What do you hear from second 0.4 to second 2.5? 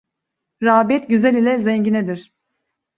Rağbet güzel ile zenginedir.